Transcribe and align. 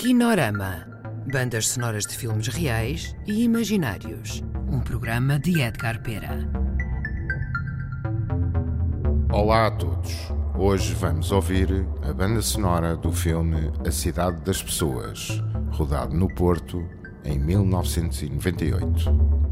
Kinorama. 0.00 0.86
Bandas 1.30 1.68
sonoras 1.68 2.06
de 2.06 2.16
filmes 2.16 2.48
reais 2.48 3.14
e 3.26 3.44
imaginários. 3.44 4.42
Um 4.66 4.80
programa 4.80 5.38
de 5.38 5.60
Edgar 5.60 6.02
Pera. 6.02 6.38
Olá 9.30 9.66
a 9.66 9.70
todos. 9.70 10.32
Hoje 10.56 10.94
vamos 10.94 11.30
ouvir 11.30 11.86
a 12.00 12.14
banda 12.14 12.40
sonora 12.40 12.96
do 12.96 13.12
filme 13.12 13.70
A 13.86 13.90
Cidade 13.90 14.40
das 14.40 14.62
Pessoas, 14.62 15.38
rodado 15.70 16.16
no 16.16 16.34
Porto 16.34 16.82
em 17.22 17.38
1998. 17.38 19.49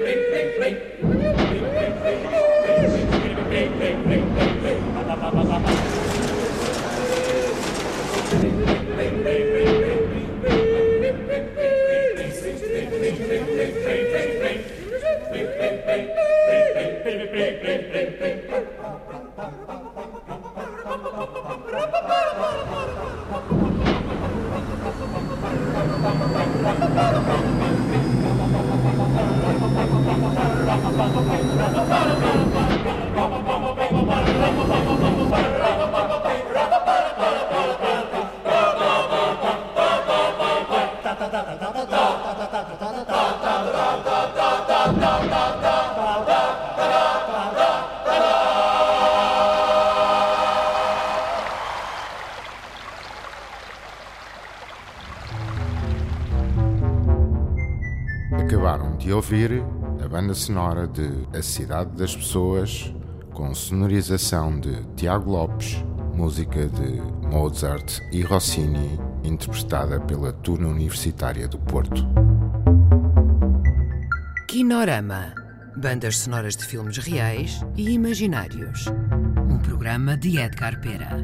Amen. 0.00 0.27
Acabaram 58.30 58.96
de 58.96 59.12
ouvir 59.12 59.62
banda 60.08 60.32
sonora 60.32 60.88
de 60.88 61.28
A 61.36 61.42
Cidade 61.42 61.90
das 61.90 62.16
Pessoas, 62.16 62.92
com 63.34 63.54
sonorização 63.54 64.58
de 64.58 64.82
Tiago 64.96 65.30
Lopes, 65.32 65.84
música 66.14 66.66
de 66.66 67.00
Mozart 67.28 68.00
e 68.10 68.22
Rossini, 68.22 68.98
interpretada 69.22 70.00
pela 70.00 70.32
Turna 70.32 70.68
Universitária 70.68 71.46
do 71.46 71.58
Porto. 71.58 72.08
Kinorama. 74.48 75.34
Bandas 75.76 76.16
sonoras 76.16 76.56
de 76.56 76.64
filmes 76.64 76.96
reais 76.96 77.60
e 77.76 77.90
imaginários. 77.90 78.86
Um 79.48 79.58
programa 79.58 80.16
de 80.16 80.38
Edgar 80.38 80.80
Pera. 80.80 81.18